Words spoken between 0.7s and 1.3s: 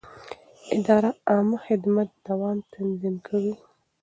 اداره د